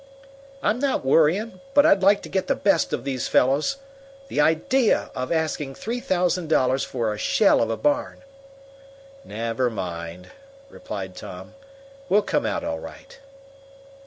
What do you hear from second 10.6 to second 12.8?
replied Tom. "We'll come out all